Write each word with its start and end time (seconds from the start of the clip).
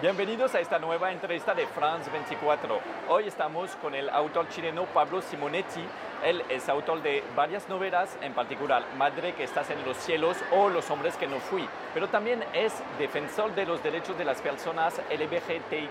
Bienvenidos 0.00 0.54
a 0.54 0.60
esta 0.60 0.78
nueva 0.78 1.10
entrevista 1.10 1.54
de 1.54 1.66
France 1.66 2.08
24. 2.08 2.78
Hoy 3.08 3.26
estamos 3.26 3.74
con 3.82 3.96
el 3.96 4.08
autor 4.10 4.48
chileno 4.48 4.84
Pablo 4.84 5.20
Simonetti. 5.20 5.84
Él 6.24 6.44
es 6.48 6.68
autor 6.68 7.02
de 7.02 7.24
varias 7.34 7.68
novelas, 7.68 8.16
en 8.22 8.32
particular 8.32 8.84
Madre 8.96 9.32
que 9.32 9.42
estás 9.42 9.70
en 9.70 9.84
los 9.84 9.96
cielos 9.96 10.36
o 10.52 10.68
Los 10.68 10.88
hombres 10.92 11.16
que 11.16 11.26
no 11.26 11.40
fui, 11.40 11.68
pero 11.94 12.06
también 12.06 12.44
es 12.52 12.80
defensor 12.96 13.56
de 13.56 13.66
los 13.66 13.82
derechos 13.82 14.16
de 14.16 14.24
las 14.24 14.40
personas 14.40 15.00
LGBTIQ+, 15.10 15.90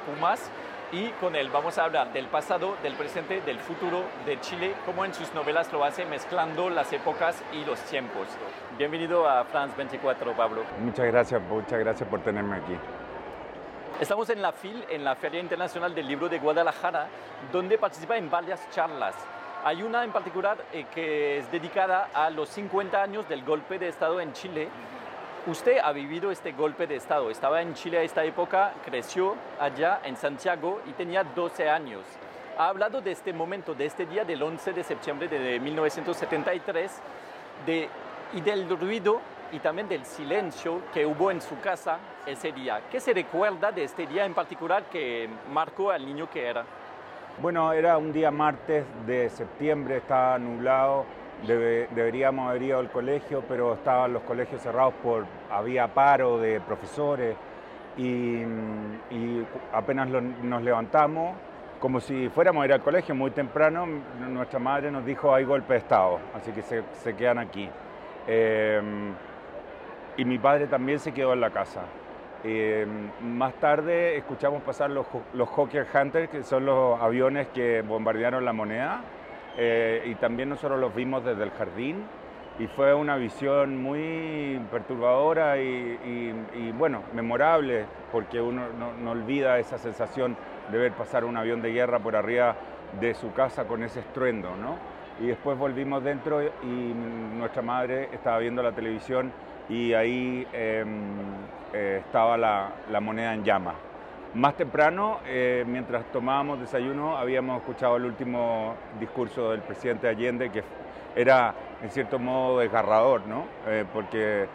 y 0.93 1.09
con 1.19 1.35
él 1.35 1.49
vamos 1.49 1.77
a 1.77 1.83
hablar 1.83 2.13
del 2.13 2.27
pasado, 2.27 2.77
del 2.81 2.93
presente, 2.93 3.41
del 3.41 3.59
futuro 3.59 4.03
de 4.25 4.39
Chile, 4.39 4.73
como 4.85 5.03
en 5.03 5.13
sus 5.13 5.33
novelas 5.33 5.73
lo 5.73 5.83
hace 5.83 6.05
mezclando 6.05 6.69
las 6.69 6.93
épocas 6.93 7.43
y 7.51 7.65
los 7.65 7.77
tiempos. 7.81 8.29
Bienvenido 8.77 9.27
a 9.27 9.43
France 9.43 9.75
24, 9.75 10.31
Pablo. 10.31 10.61
Muchas 10.79 11.07
gracias, 11.07 11.41
muchas 11.41 11.79
gracias 11.79 12.07
por 12.07 12.21
tenerme 12.21 12.55
aquí. 12.55 12.77
Estamos 13.99 14.29
en 14.29 14.43
la 14.43 14.51
FIL, 14.51 14.85
en 14.91 15.03
la 15.03 15.15
Feria 15.15 15.39
Internacional 15.39 15.95
del 15.95 16.05
Libro 16.05 16.29
de 16.29 16.37
Guadalajara, 16.37 17.07
donde 17.51 17.79
participa 17.79 18.15
en 18.15 18.29
varias 18.29 18.69
charlas. 18.69 19.15
Hay 19.63 19.81
una 19.81 20.03
en 20.03 20.11
particular 20.11 20.55
eh, 20.71 20.85
que 20.93 21.39
es 21.39 21.51
dedicada 21.51 22.09
a 22.13 22.29
los 22.29 22.47
50 22.49 23.01
años 23.01 23.27
del 23.27 23.43
golpe 23.43 23.79
de 23.79 23.87
Estado 23.87 24.21
en 24.21 24.33
Chile. 24.33 24.69
Usted 25.47 25.79
ha 25.83 25.93
vivido 25.93 26.29
este 26.29 26.51
golpe 26.51 26.85
de 26.85 26.95
Estado. 26.95 27.31
Estaba 27.31 27.63
en 27.63 27.73
Chile 27.73 27.97
a 27.97 28.03
esta 28.03 28.23
época, 28.23 28.71
creció 28.85 29.35
allá 29.59 29.99
en 30.03 30.15
Santiago 30.15 30.79
y 30.85 30.91
tenía 30.91 31.23
12 31.23 31.67
años. 31.67 32.03
Ha 32.59 32.67
hablado 32.67 33.01
de 33.01 33.11
este 33.11 33.33
momento, 33.33 33.73
de 33.73 33.87
este 33.87 34.05
día 34.05 34.23
del 34.23 34.43
11 34.43 34.73
de 34.73 34.83
septiembre 34.83 35.27
de 35.27 35.59
1973 35.59 36.91
de, 37.65 37.89
y 38.33 38.41
del 38.41 38.69
ruido 38.69 39.21
y 39.51 39.59
también 39.59 39.87
del 39.87 40.05
silencio 40.05 40.81
que 40.93 41.05
hubo 41.05 41.31
en 41.31 41.41
su 41.41 41.59
casa 41.59 41.99
ese 42.25 42.51
día. 42.51 42.81
¿Qué 42.91 42.99
se 42.99 43.13
recuerda 43.13 43.71
de 43.71 43.83
este 43.83 44.05
día 44.05 44.25
en 44.25 44.33
particular 44.33 44.83
que 44.91 45.29
marcó 45.51 45.91
al 45.91 46.05
niño 46.05 46.29
que 46.29 46.45
era? 46.45 46.65
Bueno, 47.41 47.71
era 47.71 47.97
un 47.97 48.11
día 48.11 48.31
martes 48.31 48.85
de 49.05 49.29
septiembre, 49.29 49.97
estaba 49.97 50.39
nublado, 50.39 51.05
deberíamos 51.45 52.49
haber 52.49 52.63
ido 52.63 52.79
al 52.79 52.89
colegio, 52.89 53.43
pero 53.47 53.75
estaban 53.75 54.11
los 54.13 54.23
colegios 54.23 54.61
cerrados 54.61 54.95
por, 55.03 55.25
había 55.51 55.87
paro 55.87 56.39
de 56.39 56.59
profesores 56.61 57.35
y, 57.95 58.41
apenas 59.71 60.07
nos 60.09 60.61
levantamos, 60.63 61.35
como 61.79 61.99
si 61.99 62.27
fuéramos 62.29 62.63
a 62.63 62.65
ir 62.65 62.73
al 62.73 62.81
colegio 62.81 63.13
muy 63.13 63.29
temprano, 63.29 63.85
nuestra 64.27 64.57
madre 64.57 64.89
nos 64.89 65.05
dijo 65.05 65.33
hay 65.33 65.43
golpe 65.43 65.73
de 65.73 65.79
Estado, 65.79 66.19
así 66.33 66.51
que 66.51 66.63
se, 66.63 67.15
quedan 67.15 67.37
aquí. 67.37 67.69
Eh, 68.25 68.81
y 70.17 70.25
mi 70.25 70.39
padre 70.39 70.67
también 70.67 70.99
se 70.99 71.13
quedó 71.13 71.33
en 71.33 71.41
la 71.41 71.51
casa. 71.51 71.83
Eh, 72.43 72.85
más 73.21 73.53
tarde 73.55 74.17
escuchamos 74.17 74.61
pasar 74.63 74.89
los, 74.89 75.05
los 75.33 75.49
Hawker 75.49 75.85
Hunter, 75.93 76.29
que 76.29 76.43
son 76.43 76.65
los 76.65 76.99
aviones 76.99 77.47
que 77.49 77.81
bombardearon 77.81 78.43
la 78.43 78.53
moneda, 78.53 79.01
eh, 79.57 80.03
y 80.05 80.15
también 80.15 80.49
nosotros 80.49 80.79
los 80.79 80.93
vimos 80.93 81.23
desde 81.23 81.43
el 81.43 81.51
jardín, 81.51 82.03
y 82.59 82.65
fue 82.67 82.93
una 82.93 83.17
visión 83.17 83.81
muy 83.81 84.59
perturbadora 84.71 85.59
y, 85.59 86.73
bueno, 86.75 87.03
memorable, 87.13 87.85
porque 88.11 88.41
uno 88.41 88.63
no, 88.79 88.93
no, 88.93 89.11
olvida 89.11 89.59
esa 89.59 89.77
sensación 89.77 90.35
de 90.71 90.77
ver 90.79 90.91
pasar 90.93 91.23
un 91.23 91.37
avión 91.37 91.61
de 91.61 91.71
guerra 91.71 91.99
por 91.99 92.15
arriba 92.15 92.55
de 92.99 93.13
su 93.13 93.31
casa 93.33 93.65
con 93.65 93.83
ese 93.83 93.99
estruendo, 93.99 94.55
¿no? 94.55 94.77
Y 95.19 95.27
después 95.27 95.57
volvimos 95.57 96.03
dentro 96.03 96.41
y 96.41 96.93
nuestra 97.37 97.61
madre 97.61 98.09
estaba 98.11 98.39
viendo 98.39 98.63
la 98.63 98.71
televisión 98.71 99.31
y 99.69 99.93
ahí 99.93 100.47
em, 100.53 100.87
eh, 101.73 102.01
estaba 102.05 102.37
la, 102.37 102.99
moneda 103.01 103.33
en 103.33 103.43
llama. 103.43 103.73
Más 104.33 104.55
temprano, 104.55 105.19
eh, 105.25 105.65
mientras 105.67 106.05
tomábamos 106.11 106.59
desayuno, 106.59 107.17
habíamos 107.17 107.61
escuchado 107.61 107.97
el 107.97 108.05
último 108.05 108.75
discurso 108.99 109.51
del 109.51 109.61
presidente 109.61 110.07
Allende, 110.07 110.51
que 110.51 110.63
era 111.15 111.53
en 111.81 111.89
cierto 111.89 112.19
modo 112.19 112.59
desgarrador, 112.59 113.25
¿no? 113.27 113.45
Eh, 113.67 113.85
porque 113.91 114.47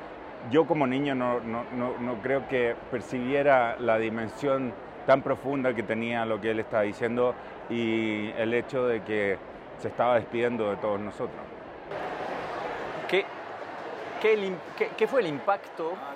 yo 0.50 0.66
como 0.66 0.86
niño 0.86 1.14
no, 1.14 1.40
no, 1.40 2.14
creo 2.22 2.48
que 2.48 2.74
percibiera 2.90 3.76
la 3.78 3.98
dimensión 3.98 4.72
tan 5.06 5.22
profunda 5.22 5.74
que 5.74 5.82
tenía 5.82 6.24
lo 6.24 6.40
que 6.40 6.50
él 6.50 6.60
estaba 6.60 6.82
diciendo 6.82 7.34
y 7.70 8.30
el 8.36 8.54
hecho 8.54 8.86
de 8.86 9.02
que 9.02 9.38
se 9.78 9.88
estaba 9.88 10.16
despidiendo 10.16 10.70
de 10.70 10.76
todos 10.76 11.00
nosotros. 11.00 11.61
¿Qué, 14.22 14.52
¿Qué, 14.96 15.08
fue 15.08 15.20
el 15.20 15.26
impacto 15.26 15.94
ah, 15.96 16.14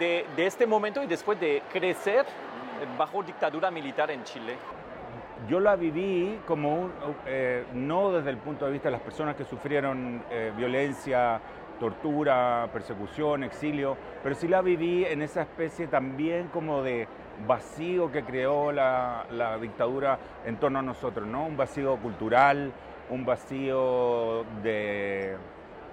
de, 0.00 0.26
este 0.36 0.66
momento 0.66 1.00
y 1.00 1.06
después 1.06 1.38
de 1.38 1.62
crecer 1.72 2.26
bajo 2.98 3.22
dictadura 3.22 3.70
militar 3.70 4.10
en 4.10 4.24
Chile? 4.24 4.56
Yo 5.48 5.60
la 5.60 5.76
viví 5.76 6.40
como 6.44 6.90
eh, 7.24 7.66
no 7.72 8.10
desde 8.10 8.30
el 8.30 8.38
punto 8.38 8.66
de 8.66 8.72
vista 8.72 8.88
de 8.88 8.92
las 8.92 9.00
personas 9.00 9.36
que 9.36 9.44
sufrieron 9.44 10.24
eh, 10.28 10.52
violencia, 10.56 11.40
tortura, 11.78 12.68
persecución, 12.72 13.44
exilio, 13.44 13.96
pero 14.20 14.34
sí 14.34 14.48
la 14.48 14.60
viví 14.60 15.04
en 15.04 15.22
esa 15.22 15.42
especie 15.42 15.86
también 15.86 16.48
como 16.48 16.82
de 16.82 17.06
vacío 17.46 18.10
que 18.10 18.24
creó 18.24 18.72
la, 18.72 19.24
dictadura 19.60 20.18
en 20.44 20.56
torno 20.56 20.80
a 20.80 20.82
nosotros, 20.82 21.28
¿no? 21.28 21.46
Un 21.46 21.56
vacío 21.56 21.96
cultural, 21.98 22.72
un 23.08 23.24
vacío 23.24 24.44
de, 24.64 25.36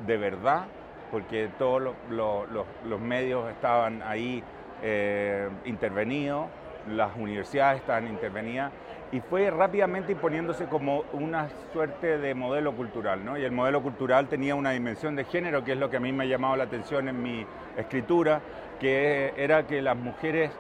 de 0.08 0.18
verdad, 0.18 0.66
porque 1.12 1.50
todos 1.60 1.94
los, 2.10 3.00
medios 3.00 3.50
estaban 3.52 4.02
ahí 4.04 4.44
eh, 4.82 5.50
intervenidos, 5.66 6.48
las 6.90 7.16
universidades 7.16 7.82
estaban 7.82 8.08
intervenidas 8.08 8.72
y 9.12 9.20
fue 9.20 9.52
rápidamente 9.52 10.14
imponiéndose 10.14 10.66
como 10.66 11.04
una 11.12 11.50
suerte 11.74 12.18
de 12.18 12.34
modelo 12.34 12.74
cultural, 12.74 13.24
¿no? 13.26 13.38
Y 13.38 13.44
el 13.44 13.52
modelo 13.52 13.82
cultural 13.82 14.28
tenía 14.28 14.56
una 14.56 14.72
dimensión 14.72 15.16
de 15.18 15.26
género, 15.26 15.66
que 15.66 15.74
es 15.74 15.78
lo 15.78 15.90
que 15.90 15.98
a 15.98 16.00
mí 16.00 16.14
me 16.14 16.24
ha 16.24 16.28
llamado 16.28 16.56
la 16.56 16.64
atención 16.64 17.10
en 17.10 17.22
mi 17.22 17.46
escritura, 17.78 18.42
que 18.80 19.34
era 19.36 19.68
que 19.68 19.82
las 19.82 19.98
mujeres 19.98 20.52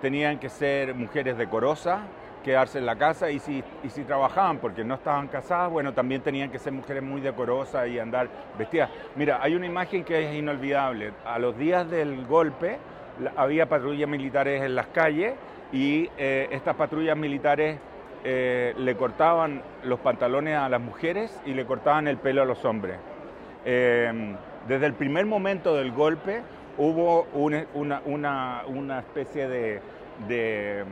tenían 0.00 0.38
que 0.38 0.48
ser 0.48 0.94
mujeres 0.94 1.38
decorosas, 1.38 2.00
quedarse 2.42 2.78
en 2.78 2.86
la 2.86 2.96
casa 2.96 3.30
y 3.30 3.38
si, 3.38 3.62
y 3.82 3.90
si 3.90 4.04
trabajaban 4.04 4.58
porque 4.58 4.84
no 4.84 4.94
estaban 4.94 5.28
casadas, 5.28 5.70
bueno, 5.70 5.92
también 5.92 6.22
tenían 6.22 6.50
que 6.50 6.58
ser 6.58 6.72
mujeres 6.72 7.02
muy 7.02 7.20
decorosas 7.20 7.88
y 7.88 7.98
andar 7.98 8.28
vestidas. 8.58 8.90
Mira, 9.16 9.40
hay 9.42 9.54
una 9.54 9.66
imagen 9.66 10.04
que 10.04 10.28
es 10.28 10.34
inolvidable. 10.34 11.12
A 11.24 11.38
los 11.38 11.56
días 11.56 11.88
del 11.90 12.26
golpe 12.26 12.78
había 13.36 13.68
patrullas 13.68 14.08
militares 14.08 14.62
en 14.62 14.74
las 14.74 14.86
calles 14.88 15.34
y 15.72 16.08
eh, 16.16 16.48
estas 16.50 16.76
patrullas 16.76 17.16
militares 17.16 17.78
eh, 18.24 18.74
le 18.76 18.96
cortaban 18.96 19.62
los 19.84 20.00
pantalones 20.00 20.56
a 20.56 20.68
las 20.68 20.80
mujeres 20.80 21.40
y 21.46 21.54
le 21.54 21.64
cortaban 21.64 22.08
el 22.08 22.18
pelo 22.18 22.42
a 22.42 22.44
los 22.44 22.64
hombres. 22.64 22.96
Eh, 23.64 24.36
desde 24.68 24.86
el 24.86 24.94
primer 24.94 25.26
momento 25.26 25.74
del 25.74 25.92
golpe 25.92 26.42
hubo 26.78 27.26
una, 27.34 28.62
una 28.66 28.98
especie 28.98 29.48
de 29.48 29.80
de, 30.28 30.84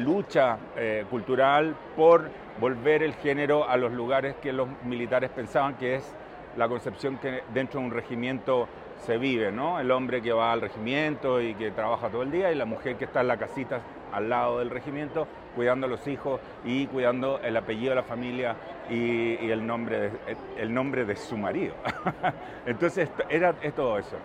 lucha 0.00 0.58
eh, 0.76 1.04
cultural 1.08 1.74
por 1.96 2.28
volver 2.60 3.02
el 3.02 3.14
género 3.14 3.68
a 3.68 3.76
los 3.76 3.92
lugares 3.92 4.36
que 4.36 4.52
los 4.52 4.68
militares 4.84 5.30
pensaban 5.30 5.74
que 5.74 5.96
es 5.96 6.14
la 6.56 6.68
concepción 6.68 7.18
que 7.18 7.42
dentro 7.52 7.80
de 7.80 7.86
un 7.86 7.92
regimiento 7.92 8.68
se 8.98 9.18
vive, 9.18 9.50
¿no? 9.52 9.80
El 9.80 9.90
hombre 9.90 10.22
que 10.22 10.32
va 10.32 10.52
al 10.52 10.60
regimiento 10.60 11.40
y 11.40 11.54
que 11.54 11.70
trabaja 11.70 12.08
todo 12.08 12.22
el 12.22 12.30
día 12.30 12.52
y 12.52 12.54
la 12.54 12.64
mujer 12.64 12.96
que 12.96 13.04
está 13.04 13.20
en 13.20 13.28
la 13.28 13.36
casita 13.36 13.80
al 14.12 14.28
lado 14.28 14.60
del 14.60 14.70
regimiento 14.70 15.26
cuidando 15.54 15.86
a 15.86 15.90
los 15.90 16.06
hijos 16.06 16.40
y 16.64 16.86
cuidando 16.86 17.40
el 17.40 17.56
apellido 17.56 17.90
de 17.90 17.96
la 17.96 18.02
familia 18.02 18.56
y, 18.90 19.50
el, 19.50 19.66
nombre 19.66 20.00
de, 20.00 20.10
el 20.58 20.72
nombre 20.72 21.04
de 21.04 21.16
su 21.16 21.36
marido. 21.36 21.74
Entonces 22.66 23.08
era, 23.28 23.54
es 23.62 23.74
todo 23.74 23.98
eso. 23.98 24.16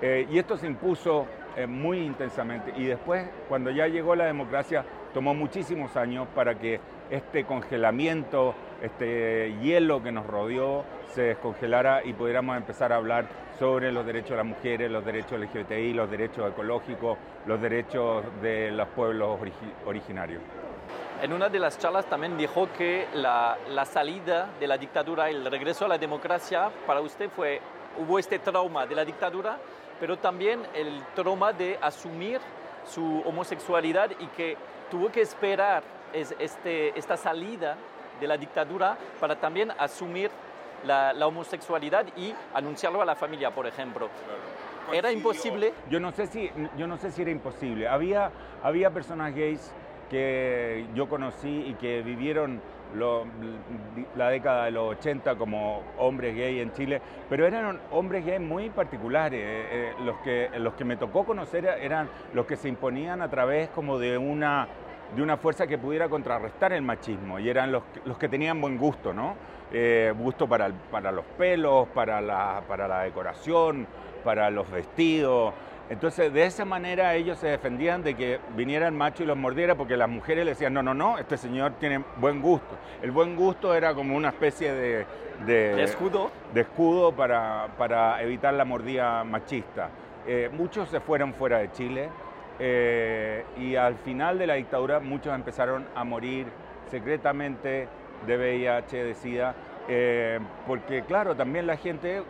Eh, 0.00 0.26
y 0.30 0.38
esto 0.38 0.56
se 0.56 0.66
impuso 0.66 1.26
eh, 1.58 1.66
muy 1.66 1.98
intensamente. 1.98 2.72
Y 2.76 2.84
después, 2.84 3.28
cuando 3.48 3.72
ya 3.72 3.88
llegó 3.88 4.14
la 4.14 4.26
democracia, 4.26 4.84
tomó 5.12 5.34
muchísimos 5.34 5.96
años 5.96 6.28
para 6.32 6.56
que 6.56 6.78
este 7.10 7.44
congelamiento, 7.44 8.54
este 8.80 9.56
hielo 9.60 10.00
que 10.00 10.12
nos 10.12 10.24
rodeó, 10.24 10.84
se 11.08 11.22
descongelara 11.22 12.04
y 12.04 12.12
pudiéramos 12.12 12.56
empezar 12.56 12.92
a 12.92 12.96
hablar 12.96 13.26
sobre 13.58 13.90
los 13.90 14.06
derechos 14.06 14.30
de 14.30 14.36
las 14.36 14.46
mujeres, 14.46 14.88
los 14.88 15.04
derechos 15.04 15.40
LGBTI, 15.40 15.94
los 15.94 16.08
derechos 16.08 16.48
ecológicos, 16.48 17.18
los 17.44 17.60
derechos 17.60 18.24
de 18.40 18.70
los 18.70 18.86
pueblos 18.90 19.40
originarios. 19.84 20.40
En 21.20 21.32
una 21.32 21.48
de 21.48 21.58
las 21.58 21.76
charlas 21.76 22.06
también 22.06 22.38
dijo 22.38 22.68
que 22.78 23.08
la, 23.14 23.58
la 23.70 23.84
salida 23.84 24.50
de 24.60 24.68
la 24.68 24.78
dictadura, 24.78 25.28
el 25.28 25.44
regreso 25.44 25.86
a 25.86 25.88
la 25.88 25.98
democracia, 25.98 26.70
para 26.86 27.00
usted 27.00 27.28
fue, 27.30 27.60
hubo 27.98 28.20
este 28.20 28.38
trauma 28.38 28.86
de 28.86 28.94
la 28.94 29.04
dictadura, 29.04 29.58
pero 30.00 30.16
también 30.18 30.62
el 30.74 31.02
trauma 31.14 31.52
de 31.52 31.78
asumir 31.80 32.40
su 32.86 33.22
homosexualidad 33.24 34.10
y 34.18 34.26
que 34.28 34.56
tuvo 34.90 35.10
que 35.10 35.20
esperar 35.20 35.82
este, 36.12 36.98
esta 36.98 37.16
salida 37.16 37.76
de 38.20 38.26
la 38.26 38.36
dictadura 38.36 38.96
para 39.20 39.36
también 39.36 39.70
asumir 39.78 40.30
la, 40.86 41.26
homosexualidad 41.26 42.06
y 42.16 42.34
anunciarlo 42.54 43.02
a 43.02 43.04
la 43.04 43.14
familia, 43.14 43.50
por 43.50 43.66
ejemplo. 43.66 44.08
¿Era 44.92 45.12
imposible? 45.12 45.74
Yo 45.90 46.00
no 46.00 46.12
sé 46.12 46.26
si, 46.26 46.50
yo 46.76 46.86
no 46.86 46.96
sé 46.96 47.10
si 47.10 47.22
era 47.22 47.30
imposible. 47.30 47.88
Había, 47.88 48.30
había 48.62 48.90
personas 48.90 49.34
gays 49.34 49.72
que 50.08 50.86
yo 50.94 51.08
conocí 51.08 51.64
y 51.66 51.74
que 51.74 52.02
vivieron 52.02 52.60
la 54.16 54.30
década 54.30 54.64
de 54.64 54.70
los 54.70 54.96
80 54.96 55.36
como 55.36 55.82
hombres 55.98 56.34
gay 56.34 56.60
en 56.60 56.72
Chile, 56.72 57.00
pero 57.28 57.46
eran 57.46 57.78
hombres 57.90 58.24
gay 58.24 58.38
muy 58.38 58.70
particulares. 58.70 59.40
Eh, 59.40 59.66
eh, 59.70 59.92
los, 60.04 60.16
que, 60.18 60.50
los 60.58 60.74
que 60.74 60.84
me 60.84 60.96
tocó 60.96 61.24
conocer 61.24 61.66
eran 61.66 62.08
los 62.32 62.46
que 62.46 62.56
se 62.56 62.68
imponían 62.68 63.20
a 63.20 63.28
través 63.28 63.68
como 63.70 63.98
de 63.98 64.16
una, 64.16 64.68
de 65.14 65.22
una 65.22 65.36
fuerza 65.36 65.66
que 65.66 65.78
pudiera 65.78 66.08
contrarrestar 66.08 66.72
el 66.72 66.82
machismo 66.82 67.38
y 67.38 67.48
eran 67.48 67.70
los, 67.72 67.82
los 68.04 68.16
que 68.18 68.28
tenían 68.28 68.60
buen 68.60 68.78
gusto, 68.78 69.12
¿no? 69.12 69.34
Eh, 69.70 70.14
gusto 70.18 70.48
para, 70.48 70.70
para 70.90 71.12
los 71.12 71.26
pelos, 71.36 71.88
para 71.88 72.22
la, 72.22 72.62
para 72.66 72.88
la 72.88 73.02
decoración, 73.02 73.86
para 74.24 74.50
los 74.50 74.70
vestidos. 74.70 75.52
Entonces, 75.90 76.32
de 76.32 76.44
esa 76.44 76.66
manera 76.66 77.14
ellos 77.14 77.38
se 77.38 77.46
defendían 77.46 78.02
de 78.02 78.14
que 78.14 78.40
viniera 78.54 78.86
el 78.86 78.92
macho 78.92 79.22
y 79.22 79.26
los 79.26 79.38
mordiera 79.38 79.74
porque 79.74 79.96
las 79.96 80.08
mujeres 80.08 80.44
le 80.44 80.50
decían, 80.50 80.74
no, 80.74 80.82
no, 80.82 80.92
no, 80.92 81.18
este 81.18 81.38
señor 81.38 81.72
tiene 81.80 82.04
buen 82.16 82.42
gusto. 82.42 82.76
El 83.02 83.10
buen 83.10 83.36
gusto 83.36 83.74
era 83.74 83.94
como 83.94 84.14
una 84.16 84.28
especie 84.28 84.72
de... 84.72 85.06
¿De, 85.46 85.82
escudo? 85.82 86.30
De 86.52 86.62
escudo 86.62 87.12
para, 87.12 87.68
para 87.78 88.20
evitar 88.22 88.52
la 88.52 88.64
mordida 88.64 89.24
machista. 89.24 89.88
Eh, 90.26 90.50
muchos 90.52 90.90
se 90.90 91.00
fueron 91.00 91.32
fuera 91.32 91.58
de 91.58 91.72
Chile 91.72 92.10
eh, 92.58 93.44
y 93.56 93.76
al 93.76 93.94
final 93.94 94.38
de 94.38 94.46
la 94.46 94.54
dictadura 94.54 95.00
muchos 95.00 95.34
empezaron 95.34 95.86
a 95.94 96.04
morir 96.04 96.48
secretamente 96.90 97.88
de 98.26 98.36
VIH, 98.36 99.04
de 99.04 99.14
SIDA, 99.14 99.54
eh, 99.88 100.38
porque 100.66 101.02
claro, 101.02 101.34
también 101.34 101.66
la 101.66 101.76
gente 101.76 102.22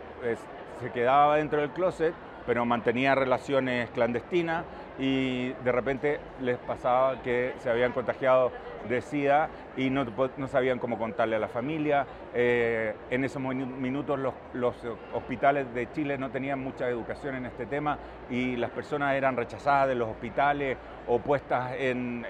se 0.81 0.91
quedaba 0.91 1.37
dentro 1.37 1.59
del 1.59 1.71
closet 1.71 2.13
pero 2.49 2.65
mantenía 2.65 3.13
relaciones 3.13 3.91
clandestinas 3.91 4.65
y 4.97 5.49
de 5.49 5.71
repente 5.71 6.19
les 6.41 6.57
pasaba 6.57 7.21
que 7.21 7.53
se 7.59 7.69
habían 7.69 7.91
contagiado 7.91 8.51
de 8.89 9.03
SIDA 9.03 9.49
y 9.77 9.91
no, 9.91 10.03
sabían 10.47 10.79
cómo 10.79 10.97
contarle 10.97 11.35
a 11.35 11.39
la 11.39 11.47
familia. 11.47 12.07
Eh, 12.33 12.95
en 13.11 13.23
esos 13.23 13.39
minutos 13.39 14.17
los, 14.17 14.75
hospitales 15.13 15.71
de 15.75 15.91
Chile 15.91 16.17
no 16.17 16.31
tenían 16.31 16.57
mucha 16.57 16.89
educación 16.89 17.35
en 17.35 17.45
este 17.45 17.67
tema 17.67 17.99
y 18.31 18.55
las 18.55 18.71
personas 18.71 19.13
eran 19.13 19.37
rechazadas 19.37 19.87
de 19.89 19.93
los 19.93 20.09
hospitales 20.09 20.75
o 21.05 21.19
puestas 21.19 21.73
en, 21.77 22.25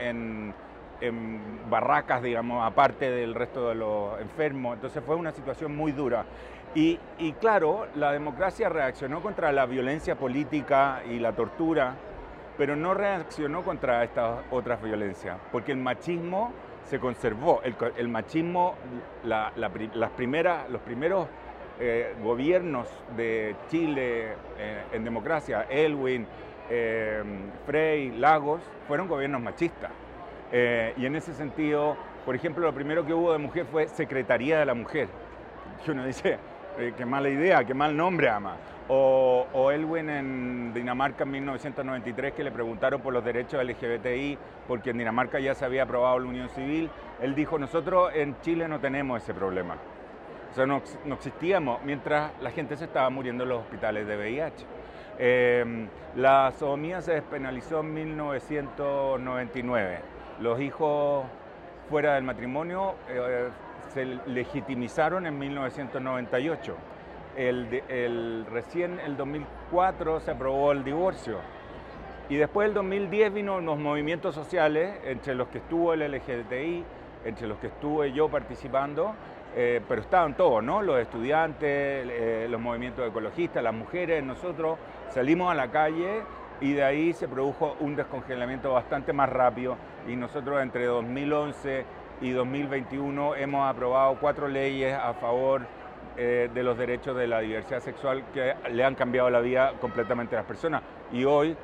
en 1.01 1.39
barracas, 1.69 2.21
digamos, 2.21 2.65
aparte 2.65 3.09
del 3.09 3.33
resto 3.33 3.69
de 3.69 3.75
los 3.75 4.19
enfermos. 4.19 4.75
Entonces 4.75 5.01
fue 5.05 5.15
una 5.15 5.31
situación 5.31 5.75
muy 5.75 5.91
dura. 5.91 6.25
Y, 6.75 6.99
claro, 7.41 7.87
la 7.95 8.11
democracia 8.11 8.69
reaccionó 8.69 9.21
contra 9.21 9.51
la 9.51 9.65
violencia 9.65 10.15
política 10.15 11.01
y 11.09 11.17
la 11.17 11.33
tortura, 11.33 11.95
pero 12.57 12.75
no 12.75 12.93
reaccionó 12.93 13.63
contra 13.63 14.03
estas 14.03 14.41
otras 14.51 14.81
violencias, 14.81 15.37
porque 15.51 15.71
el 15.71 15.79
machismo 15.79 16.51
se 16.85 16.99
conservó. 16.99 17.61
El, 17.63 18.07
machismo, 18.07 18.75
las 19.23 20.11
primeras, 20.15 20.69
los 20.69 20.81
primeros 20.81 21.27
eh, 21.79 22.13
gobiernos 22.21 22.87
de 23.15 23.55
Chile 23.69 24.33
eh, 24.57 24.83
en 24.91 25.03
democracia, 25.03 25.65
Elwin, 25.69 26.27
eh, 26.69 27.23
Frey, 27.65 28.11
Lagos, 28.11 28.61
fueron 28.87 29.07
gobiernos 29.07 29.41
machistas. 29.41 29.91
y 30.51 31.05
en 31.05 31.15
ese 31.15 31.33
sentido, 31.33 31.95
por 32.25 32.35
ejemplo, 32.35 32.65
lo 32.65 32.73
primero 32.73 33.05
que 33.05 33.13
hubo 33.13 33.31
de 33.31 33.39
mujer 33.39 33.65
fue 33.71 33.87
Secretaría 33.87 34.59
de 34.59 34.65
la 34.65 34.73
Mujer. 34.75 35.07
Que 35.85 35.91
uno 35.91 36.05
dice, 36.05 36.37
eh, 36.79 36.93
qué 36.97 37.05
mala 37.05 37.29
idea, 37.29 37.63
qué 37.63 37.73
mal 37.73 37.95
nombre 37.95 38.29
ama. 38.29 38.55
O, 38.87 39.45
o, 39.53 39.71
Elwin 39.71 40.09
en 40.09 40.73
Dinamarca 40.73 41.23
en 41.23 41.31
1993 41.31 42.33
que 42.33 42.43
le 42.43 42.51
preguntaron 42.51 43.01
por 43.01 43.13
los 43.13 43.23
derechos 43.23 43.63
LGBTI 43.63 44.37
porque 44.67 44.89
en 44.89 44.97
Dinamarca 44.97 45.39
ya 45.39 45.53
se 45.53 45.63
había 45.63 45.83
aprobado 45.83 46.19
la 46.19 46.27
unión 46.27 46.49
civil. 46.49 46.89
Él 47.21 47.35
dijo, 47.35 47.59
nosotros 47.59 48.11
en 48.15 48.39
Chile 48.41 48.67
no 48.67 48.79
tenemos 48.79 49.21
ese 49.21 49.33
problema. 49.33 49.75
O 50.51 50.55
sea, 50.55 50.65
no, 50.65 50.81
existíamos 51.13 51.83
mientras 51.83 52.31
la 52.41 52.51
gente 52.51 52.77
se 52.77 52.85
estaba 52.85 53.09
muriendo 53.09 53.43
en 53.43 53.49
los 53.49 53.59
hospitales 53.59 54.07
de 54.07 54.17
VIH. 54.17 54.65
Em, 55.19 55.87
la 56.15 56.51
sodomía 56.57 57.01
se 57.01 57.11
despenalizó 57.13 57.81
en 57.81 57.93
1999. 57.93 59.99
Los 60.39 60.61
hijos 60.61 61.25
fuera 61.89 62.15
del 62.15 62.23
matrimonio 62.23 62.95
eh, 63.09 63.49
se 63.89 64.05
legitimizaron 64.27 65.25
en 65.25 65.37
1998. 65.37 66.75
El, 67.37 67.83
el, 67.87 68.45
recién 68.51 68.99
el 68.99 69.15
2004 69.15 70.19
se 70.19 70.31
aprobó 70.31 70.71
el 70.71 70.83
divorcio. 70.83 71.37
Y 72.29 72.35
después 72.35 72.67
del 72.67 72.75
2010 72.75 73.33
vino 73.33 73.59
los 73.59 73.79
movimientos 73.79 74.35
sociales, 74.35 74.99
entre 75.05 75.35
los 75.35 75.47
que 75.47 75.59
estuvo 75.59 75.93
el 75.93 76.01
LGBTI, 76.11 76.83
entre 77.25 77.47
los 77.47 77.57
que 77.57 77.67
estuve 77.67 78.11
yo 78.11 78.29
participando, 78.29 79.15
eh, 79.55 79.81
pero 79.87 80.01
estaban 80.01 80.35
todos, 80.35 80.63
¿no? 80.63 80.81
Los 80.81 80.99
estudiantes, 80.99 81.59
eh, 81.67 82.47
los 82.49 82.61
movimientos 82.61 83.07
ecologistas, 83.07 83.63
las 83.63 83.73
mujeres, 83.73 84.23
nosotros 84.23 84.77
salimos 85.09 85.51
a 85.51 85.55
la 85.55 85.71
calle 85.71 86.21
y 86.61 86.73
de 86.73 86.83
ahí 86.83 87.13
se 87.13 87.27
produjo 87.27 87.75
un 87.79 87.95
descongelamiento 87.95 88.73
bastante 88.73 89.11
más 89.11 89.29
rápido 89.29 89.75
y 90.07 90.15
nosotros 90.15 90.61
entre 90.61 90.85
2011 90.85 91.85
y 92.21 92.31
2021 92.31 93.35
hemos 93.35 93.69
aprobado 93.69 94.17
cuatro 94.19 94.47
leyes 94.47 94.93
a 94.93 95.13
favor 95.13 95.65
eh, 96.17 96.49
de 96.53 96.63
los 96.63 96.77
derechos 96.77 97.15
de 97.15 97.27
la 97.27 97.39
diversidad 97.39 97.79
sexual 97.79 98.23
que 98.33 98.53
le 98.71 98.83
han 98.83 98.95
cambiado 98.95 99.29
la 99.29 99.39
vida 99.39 99.73
completamente 99.79 100.35
a 100.35 100.39
las 100.39 100.47
personas. 100.47 100.81
Y 101.11 101.23
hoy 101.23 101.55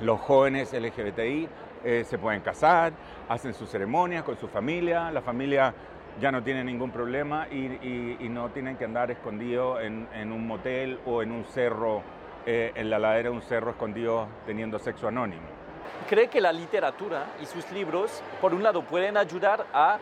los 0.00 0.20
jóvenes 0.20 0.72
LGBTI 0.72 1.48
eh, 1.84 2.04
se 2.04 2.18
pueden 2.18 2.40
casar, 2.42 2.92
hacen 3.28 3.54
sus 3.54 3.68
ceremonias 3.68 4.22
con 4.22 4.36
su 4.36 4.48
familia, 4.48 5.10
la 5.10 5.20
familia 5.20 5.74
ya 6.20 6.30
no 6.30 6.42
tiene 6.42 6.62
ningún 6.62 6.90
problema 6.90 7.48
y, 7.48 8.28
no 8.28 8.50
tienen 8.50 8.76
que 8.76 8.84
andar 8.84 9.10
escondidos 9.10 9.80
en, 9.82 10.32
un 10.32 10.46
motel 10.46 11.00
o 11.06 11.22
en 11.22 11.32
un 11.32 11.44
cerro, 11.44 12.02
eh, 12.46 12.72
en 12.74 12.88
la 12.88 12.98
ladera 12.98 13.30
de 13.30 13.34
un 13.34 13.42
cerro 13.42 13.70
escondido 13.72 14.28
teniendo 14.46 14.78
sexo 14.78 15.08
anónimo 15.08 15.61
cree 16.08 16.28
que 16.28 16.40
la 16.40 16.52
literatura 16.52 17.26
y 17.40 17.46
sus 17.46 17.70
libros, 17.70 18.22
por 18.40 18.54
un 18.54 18.62
lado, 18.62 18.82
pueden 18.82 19.16
ayudar 19.16 19.66
a 19.72 19.98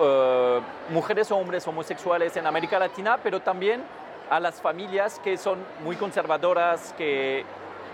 eh, 0.00 0.60
mujeres 0.90 1.30
o 1.30 1.36
hombres 1.36 1.66
homosexuales 1.66 2.36
en 2.36 2.46
América 2.46 2.78
Latina, 2.78 3.18
pero 3.22 3.40
también 3.40 3.82
a 4.30 4.38
las 4.40 4.60
familias 4.60 5.20
que 5.20 5.36
son 5.36 5.58
muy 5.82 5.96
conservadoras, 5.96 6.94
que, 6.96 7.44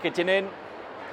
que 0.01 0.11
tienen 0.11 0.47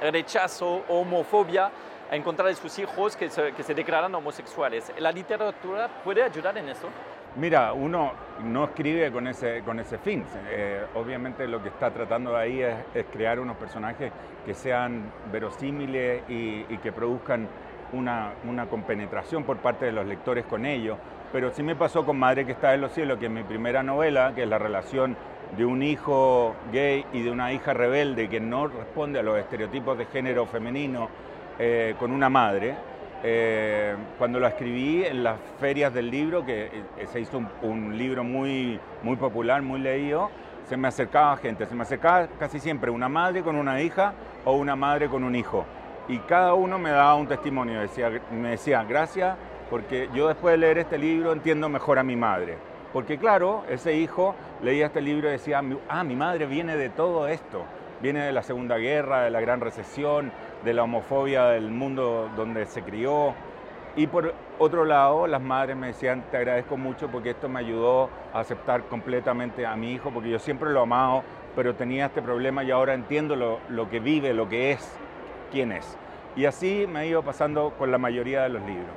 rechazo 0.01 0.83
homofobia 0.89 1.71
a 2.11 2.15
encontrar 2.15 2.49
a 2.49 2.55
sus 2.55 2.77
hijos 2.77 3.15
que 3.15 3.29
se, 3.29 3.53
que 3.53 3.63
se 3.63 3.73
declaran 3.73 4.13
homosexuales. 4.13 4.91
¿La 4.99 5.11
literatura 5.11 5.89
puede 6.03 6.21
ayudar 6.21 6.57
en 6.57 6.69
eso? 6.69 6.89
Mira, 7.35 7.73
uno 7.73 8.11
no 8.43 8.65
escribe 8.65 9.11
con 9.11 9.27
ese, 9.27 9.61
con 9.61 9.79
ese 9.79 9.97
fin. 9.97 10.23
Eh, 10.51 10.83
obviamente 10.93 11.47
lo 11.47 11.63
que 11.63 11.69
está 11.69 11.89
tratando 11.91 12.37
ahí 12.37 12.61
es, 12.61 13.05
crear 13.11 13.39
unos 13.39 13.57
personajes 13.57 14.11
que 14.45 14.53
sean 14.53 15.11
verosímiles 15.31 16.21
y, 16.29 16.63
que 16.77 16.91
produzcan 16.91 17.47
una, 17.91 18.33
compenetración 18.69 19.43
por 19.45 19.57
parte 19.57 19.85
de 19.85 19.91
los 19.93 20.05
lectores 20.05 20.45
con 20.45 20.63
ellos. 20.65 20.97
Pero 21.31 21.51
sí 21.51 21.63
me 21.63 21.75
pasó 21.75 22.05
con 22.05 22.19
Madre 22.19 22.45
que 22.45 22.51
está 22.51 22.75
en 22.75 22.81
los 22.81 22.91
cielos, 22.91 23.17
que 23.17 23.25
es 23.25 23.31
mi 23.31 23.43
primera 23.43 23.81
novela, 23.81 24.33
que 24.35 24.43
es 24.43 24.49
la 24.49 24.59
relación 24.59 25.17
de 25.57 25.65
un 25.65 25.81
hijo 25.81 26.55
gay 26.71 27.03
y 27.13 27.23
de 27.23 27.31
una 27.31 27.51
hija 27.51 27.73
rebelde 27.73 28.29
que 28.29 28.39
no 28.39 28.67
responde 28.67 29.19
a 29.19 29.23
los 29.23 29.39
estereotipos 29.39 29.97
de 29.97 30.05
género 30.05 30.45
femenino 30.45 31.09
eh, 31.57 31.95
con 31.99 32.11
una 32.11 32.29
madre 32.29 32.75
eh, 33.25 33.95
cuando 34.17 34.37
lo 34.37 34.47
escribí 34.47 35.05
en 35.05 35.23
las 35.23 35.39
ferias 35.57 35.93
del 35.93 36.11
libro, 36.11 36.45
que 36.45 36.65
eh, 36.65 37.07
se 37.11 37.21
hizo 37.21 37.41
un, 37.61 37.97
libro 37.97 38.25
muy, 38.25 38.79
muy 39.01 39.15
popular, 39.15 39.61
muy 39.61 39.79
leído, 39.79 40.29
se 40.67 40.75
me 40.75 40.89
acercaba 40.89 41.37
gente, 41.37 41.65
se 41.65 41.73
me 41.73 41.83
acercaba 41.83 42.27
casi 42.37 42.59
siempre 42.59 42.91
una 42.91 43.07
madre 43.07 43.41
con 43.41 43.55
una 43.55 43.81
hija 43.81 44.13
o 44.43 44.53
una 44.53 44.75
madre 44.75 45.07
con 45.07 45.23
un 45.23 45.35
hijo. 45.35 45.65
Y 46.09 46.19
cada 46.19 46.53
uno 46.53 46.77
me 46.77 46.89
daba 46.89 47.15
un 47.15 47.27
testimonio, 47.27 47.79
decía, 47.79 48.11
me 48.29 48.49
decía, 48.49 48.83
gracias, 48.83 49.37
porque 49.69 50.09
yo 50.13 50.27
después 50.27 50.51
de 50.51 50.57
leer 50.57 50.79
este 50.79 50.97
libro 50.97 51.31
entiendo 51.31 51.69
mejor 51.69 51.99
a 51.99 52.03
mi 52.03 52.17
madre. 52.17 52.57
Porque 52.91 53.17
claro, 53.17 53.63
ese 53.69 53.95
hijo 53.95 54.35
leía 54.61 54.87
este 54.87 55.01
libro 55.01 55.29
y 55.29 55.31
decía, 55.31 55.61
ah, 55.87 56.03
mi 56.03 56.15
madre 56.15 56.45
viene 56.45 56.75
de 56.75 56.89
todo 56.89 57.27
esto, 57.27 57.63
viene 58.01 58.23
de 58.25 58.33
la 58.33 58.43
Segunda 58.43 58.77
Guerra, 58.77 59.21
de 59.21 59.31
la 59.31 59.39
Gran 59.39 59.61
Recesión, 59.61 60.31
de 60.63 60.73
la 60.73 60.83
homofobia 60.83 61.45
del 61.45 61.69
mundo 61.69 62.29
donde 62.35 62.65
se 62.65 62.81
crió. 62.83 63.33
Y 63.95 64.07
por 64.07 64.33
otro 64.57 64.85
lado, 64.85 65.27
las 65.27 65.41
madres 65.41 65.75
me 65.75 65.87
decían, 65.87 66.23
te 66.31 66.37
agradezco 66.37 66.77
mucho 66.77 67.09
porque 67.09 67.31
esto 67.31 67.47
me 67.47 67.59
ayudó 67.59 68.09
a 68.33 68.39
aceptar 68.39 68.83
completamente 68.85 69.65
a 69.65 69.75
mi 69.75 69.91
hijo, 69.93 70.09
porque 70.11 70.29
yo 70.29 70.39
siempre 70.39 70.71
lo 70.71 70.81
amado, 70.81 71.23
pero 71.55 71.75
tenía 71.75 72.07
este 72.07 72.21
problema 72.21 72.63
y 72.63 72.71
ahora 72.71 72.93
entiendo 72.93 73.35
lo, 73.35 73.59
lo 73.69 73.89
que 73.89 73.99
vive, 73.99 74.33
lo 74.33 74.49
que 74.49 74.71
es, 74.71 74.97
quién 75.51 75.71
es. 75.71 75.97
Y 76.35 76.45
así 76.45 76.87
me 76.87 76.99
ha 76.99 77.05
ido 77.05 77.21
pasando 77.21 77.73
con 77.77 77.91
la 77.91 77.99
mayoría 77.99 78.41
de 78.43 78.49
los 78.49 78.63
libros. 78.63 78.95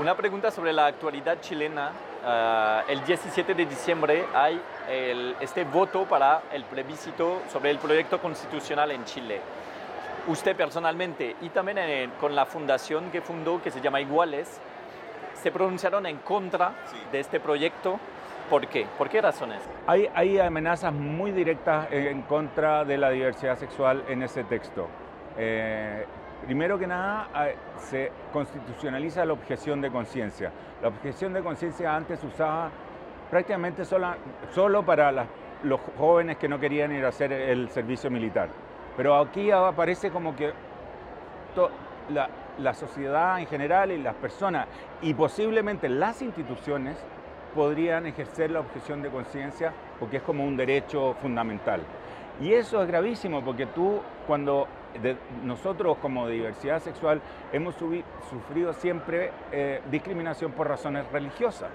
Una 0.00 0.16
pregunta 0.16 0.50
sobre 0.50 0.72
la 0.72 0.86
actualidad 0.86 1.38
chilena. 1.40 1.92
ah, 2.24 2.82
el 2.88 3.04
17 3.04 3.54
de 3.54 3.66
diciembre 3.66 4.24
hay 4.34 4.60
este 5.40 5.64
voto 5.64 6.04
para 6.04 6.42
el 6.52 6.64
plebiscito 6.64 7.42
sobre 7.52 7.70
el 7.70 7.78
proyecto 7.78 8.20
constitucional 8.20 8.90
en 8.90 9.04
Chile. 9.04 9.40
Usted 10.26 10.56
personalmente 10.56 11.36
y 11.42 11.50
también 11.50 12.10
con 12.18 12.34
la 12.34 12.46
fundación 12.46 13.10
que 13.10 13.20
fundó, 13.20 13.60
que 13.60 13.70
se 13.70 13.82
llama 13.82 14.00
Iguales, 14.00 14.58
se 15.34 15.52
pronunciaron 15.52 16.06
en 16.06 16.16
contra 16.18 16.72
de 17.12 17.20
este 17.20 17.40
proyecto. 17.40 18.00
¿Por 18.48 18.66
qué? 18.66 18.86
¿Por 18.96 19.10
qué 19.10 19.20
razones? 19.20 19.58
Hay, 19.86 20.08
hay 20.14 20.38
amenazas 20.38 20.94
muy 20.94 21.30
directas 21.30 21.88
en 21.90 22.22
contra 22.22 22.84
de 22.84 22.96
la 22.96 23.10
diversidad 23.10 23.58
sexual 23.58 24.04
en 24.08 24.22
ese 24.22 24.44
texto. 24.44 24.88
Eh, 25.36 26.06
primero 26.46 26.78
que 26.78 26.86
nada, 26.86 27.28
se 27.78 28.10
constitucionaliza 28.32 29.26
la 29.26 29.34
objeción 29.34 29.82
de 29.82 29.90
conciencia. 29.90 30.50
La 30.80 30.88
objeción 30.88 31.34
de 31.34 31.42
conciencia 31.42 31.94
antes 31.94 32.20
se 32.20 32.26
usaba 32.26 32.70
prácticamente 33.30 33.84
solo 33.84 34.86
para 34.86 35.26
los 35.62 35.80
jóvenes 35.98 36.38
que 36.38 36.48
no 36.48 36.58
querían 36.58 36.92
ir 36.92 37.04
a 37.04 37.08
hacer 37.08 37.32
el 37.32 37.68
servicio 37.70 38.10
militar. 38.10 38.48
Pero 38.96 39.16
aquí 39.16 39.50
aparece 39.50 40.10
como 40.10 40.36
que 40.36 40.52
la, 42.58 42.74
sociedad 42.74 43.40
en 43.40 43.46
general 43.46 43.90
y 43.90 43.98
las 43.98 44.14
personas 44.14 44.66
y 45.02 45.14
posiblemente 45.14 45.88
las 45.88 46.22
instituciones 46.22 46.96
podrían 47.54 48.06
ejercer 48.06 48.50
la 48.50 48.60
objeción 48.60 49.02
de 49.02 49.10
conciencia 49.10 49.72
porque 49.98 50.18
es 50.18 50.22
como 50.22 50.44
un 50.44 50.56
derecho 50.56 51.14
fundamental. 51.20 51.80
Y 52.40 52.52
eso 52.52 52.82
es 52.82 52.88
gravísimo 52.88 53.42
porque 53.42 53.66
tú 53.66 54.00
cuando 54.26 54.66
nosotros 55.44 55.96
como 56.00 56.28
diversidad 56.28 56.80
sexual 56.80 57.20
hemos 57.52 57.74
sufrido 57.74 58.72
siempre 58.72 59.32
eh, 59.50 59.80
discriminación 59.90 60.52
por 60.52 60.68
razones 60.68 61.04
religiosas 61.10 61.70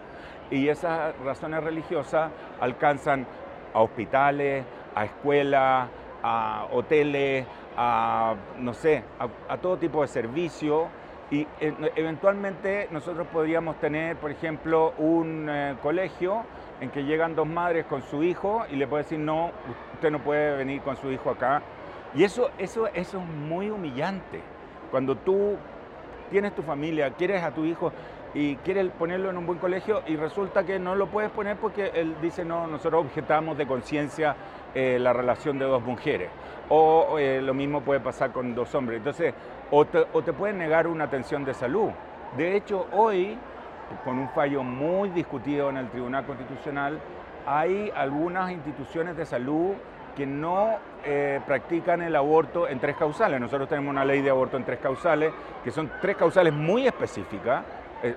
y 0.49 0.67
esas 0.67 1.17
razones 1.19 1.63
religiosas 1.63 2.31
alcanzan 2.59 3.25
a 3.73 3.81
hospitales, 3.81 4.65
a 4.95 5.05
escuelas, 5.05 5.89
a 6.23 6.67
hoteles, 6.71 7.45
a, 7.77 8.35
no 8.57 8.73
sé, 8.73 9.03
a, 9.47 9.57
todo 9.57 9.77
tipo 9.77 10.01
de 10.01 10.07
servicio 10.07 10.87
y 11.31 11.47
eh, 11.59 11.73
eventualmente 11.95 12.87
nosotros 12.91 13.27
podríamos 13.27 13.79
tener, 13.79 14.17
por 14.17 14.31
ejemplo, 14.31 14.93
un 14.97 15.47
eh, 15.49 15.75
colegio 15.81 16.43
en 16.81 16.89
que 16.89 17.03
llegan 17.03 17.35
dos 17.35 17.47
madres 17.47 17.85
con 17.85 18.01
su 18.03 18.23
hijo 18.23 18.65
y 18.71 18.75
le 18.75 18.87
puede 18.87 19.03
decir, 19.03 19.19
no, 19.19 19.51
usted 19.93 20.11
no 20.11 20.19
puede 20.19 20.57
venir 20.57 20.81
con 20.81 20.97
su 20.97 21.11
hijo 21.11 21.29
acá. 21.29 21.61
Y 22.15 22.23
eso, 22.23 22.49
eso, 22.57 22.87
eso 22.87 23.19
es 23.19 23.25
muy 23.25 23.69
humillante. 23.69 24.41
Cuando 24.89 25.15
tú 25.15 25.57
tienes 26.31 26.55
tu 26.55 26.63
familia, 26.63 27.11
quieres 27.11 27.43
a 27.43 27.51
tu 27.51 27.65
hijo 27.65 27.91
y 28.33 28.55
quieres 28.57 28.91
ponerlo 28.91 29.29
en 29.29 29.37
un 29.37 29.45
buen 29.45 29.59
colegio 29.59 30.03
y 30.05 30.15
resulta 30.15 30.63
que 30.63 30.77
no 30.77 30.95
lo 30.95 31.07
puedes 31.07 31.31
poner 31.31 31.57
porque 31.57 31.91
él 31.93 32.15
dice, 32.21 32.45
no, 32.45 32.67
nosotros 32.67 33.05
objetamos 33.05 33.57
de 33.57 33.65
conciencia 33.65 34.35
eh, 34.75 34.97
la 34.99 35.13
relación 35.13 35.57
de 35.57 35.65
dos 35.65 35.83
mujeres. 35.83 36.29
O 36.69 37.17
eh, 37.17 37.41
lo 37.41 37.53
mismo 37.53 37.81
puede 37.81 37.99
pasar 37.99 38.31
con 38.31 38.53
dos 38.53 38.73
hombres. 38.75 38.97
Entonces, 38.97 39.33
o 39.71 39.85
te, 39.85 40.05
o 40.13 40.21
te 40.21 40.33
pueden 40.33 40.59
negar 40.59 40.87
una 40.87 41.05
atención 41.05 41.43
de 41.43 41.53
salud. 41.53 41.89
De 42.37 42.55
hecho, 42.55 42.85
hoy, 42.93 43.37
con 44.03 44.19
un 44.19 44.29
fallo 44.29 44.61
muy 44.63 45.09
discutido 45.09 45.69
en 45.69 45.77
el 45.77 45.89
Tribunal 45.89 46.25
Constitucional, 46.25 46.99
hay 47.47 47.91
algunas 47.95 48.51
instituciones 48.51 49.17
de 49.17 49.25
salud 49.25 49.73
que 50.15 50.27
no 50.27 50.75
eh, 51.03 51.39
practican 51.47 52.01
el 52.01 52.15
aborto 52.15 52.67
en 52.67 52.79
tres 52.79 52.95
causales. 52.97 53.39
Nosotros 53.39 53.69
tenemos 53.69 53.89
una 53.89 54.05
ley 54.05 54.21
de 54.21 54.29
aborto 54.29 54.57
en 54.57 54.65
tres 54.65 54.79
causales, 54.79 55.33
que 55.63 55.71
son 55.71 55.89
tres 56.01 56.17
causales 56.17 56.53
muy 56.53 56.85
específicas. 56.85 57.63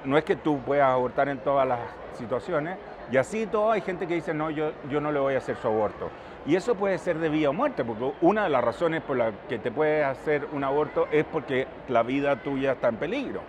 No 0.04 0.16
es 0.16 0.24
que 0.24 0.36
tú 0.36 0.60
puedas 0.60 0.88
abortar 0.88 1.28
en 1.28 1.38
todas 1.38 1.66
las 1.66 1.80
situaciones, 2.14 2.76
y 3.10 3.16
así 3.16 3.46
todo 3.46 3.72
hay 3.72 3.80
gente 3.80 4.06
que 4.06 4.14
dice, 4.14 4.32
no, 4.32 4.50
yo, 4.50 4.72
yo 4.88 5.00
no 5.00 5.12
le 5.12 5.18
voy 5.18 5.34
a 5.34 5.38
hacer 5.38 5.56
su 5.56 5.68
aborto. 5.68 6.10
Y 6.46 6.56
eso 6.56 6.74
puede 6.74 6.98
ser 6.98 7.18
de 7.18 7.28
vida 7.28 7.50
o 7.50 7.52
muerte, 7.52 7.84
porque 7.84 8.12
una 8.20 8.44
de 8.44 8.50
las 8.50 8.64
razones 8.64 9.02
por 9.02 9.16
las 9.16 9.32
que 9.48 9.58
te 9.58 9.70
puedes 9.70 10.04
hacer 10.04 10.46
un 10.52 10.64
aborto 10.64 11.06
es 11.12 11.24
porque 11.24 11.66
la 11.88 12.02
vida 12.02 12.36
tuya 12.36 12.72
está 12.72 12.88
en 12.88 12.96
peligro. 12.96 13.40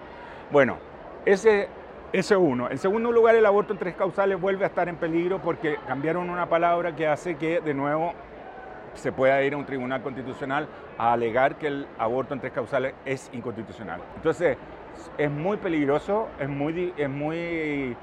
Bueno, 0.51 0.77
ese, 1.25 1.69
ese 2.11 2.35
uno. 2.35 2.69
En 2.69 2.77
segundo 2.77 3.11
lugar, 3.11 3.35
el 3.35 3.45
aborto 3.45 3.73
en 3.73 3.79
tres 3.79 3.95
causales 3.95 4.39
vuelve 4.39 4.65
a 4.65 4.67
estar 4.67 4.89
en 4.89 4.97
peligro 4.97 5.39
porque 5.41 5.77
cambiaron 5.87 6.29
una 6.29 6.47
palabra 6.47 6.95
que 6.95 7.07
hace 7.07 7.35
que 7.35 7.61
de 7.61 7.73
nuevo 7.73 8.13
se 8.93 9.11
pueda 9.11 9.41
ir 9.41 9.53
a 9.53 9.57
un 9.57 9.65
tribunal 9.65 10.03
constitucional 10.03 10.67
a 10.97 11.13
alegar 11.13 11.55
que 11.55 11.67
el 11.67 11.87
aborto 11.97 12.35
en 12.35 12.41
tres 12.41 12.53
causales 12.53 12.93
es 13.05 13.29
inconstitucional. 13.33 14.01
Entonces, 14.15 14.57
es 15.17 15.29
muy 15.29 15.57
peligroso, 15.57 16.29
es 16.39 16.49
muy, 16.49 16.93
es 16.97 17.09
muy 17.09 17.95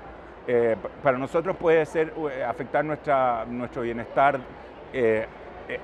eh, 0.47 0.77
para 1.03 1.19
nosotros 1.19 1.57
puede 1.57 1.85
ser 1.87 2.13
eh, 2.33 2.45
afectar 2.45 2.85
nuestra, 2.85 3.45
nuestro 3.47 3.83
bienestar 3.83 4.41
eh, 4.93 5.27
eh, 5.69 5.79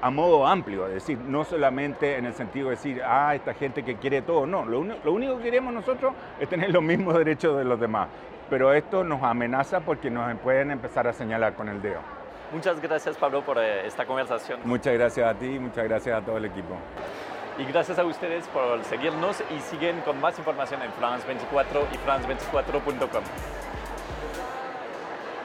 a 0.00 0.10
modo 0.10 0.46
amplio, 0.46 0.86
es 0.88 0.94
decir, 0.94 1.18
no 1.18 1.44
solamente 1.44 2.16
en 2.18 2.26
el 2.26 2.34
sentido 2.34 2.68
de 2.68 2.76
decir, 2.76 3.02
ah, 3.04 3.34
esta 3.34 3.54
gente 3.54 3.84
que 3.84 3.96
quiere 3.96 4.22
todo, 4.22 4.46
no, 4.46 4.64
lo, 4.64 4.82
lo 4.82 5.12
único 5.12 5.38
que 5.38 5.44
queremos 5.44 5.72
nosotros 5.72 6.12
es 6.40 6.48
tener 6.48 6.70
los 6.70 6.82
mismos 6.82 7.14
derechos 7.14 7.56
de 7.56 7.64
los 7.64 7.80
demás, 7.80 8.08
pero 8.50 8.72
esto 8.72 9.04
nos 9.04 9.22
amenaza 9.22 9.80
porque 9.80 10.10
nos 10.10 10.36
pueden 10.38 10.72
empezar 10.72 11.06
a 11.06 11.12
señalar 11.12 11.54
con 11.54 11.68
el 11.68 11.80
dedo. 11.80 12.00
Muchas 12.52 12.82
gracias 12.82 13.16
Pablo 13.16 13.42
por 13.42 13.58
esta 13.58 14.04
conversación. 14.04 14.60
Muchas 14.64 14.92
gracias 14.94 15.26
a 15.26 15.38
ti, 15.38 15.58
muchas 15.58 15.84
gracias 15.84 16.20
a 16.20 16.24
todo 16.24 16.36
el 16.36 16.44
equipo. 16.44 16.76
Y 17.58 17.64
gracias 17.64 17.98
a 17.98 18.04
ustedes 18.04 18.46
por 18.48 18.82
seguirnos 18.84 19.42
y 19.54 19.60
siguen 19.60 20.00
con 20.00 20.20
más 20.20 20.38
información 20.38 20.80
en 20.82 20.90
France24 20.92 21.86
y 21.92 21.96
france24.com. 21.98 23.24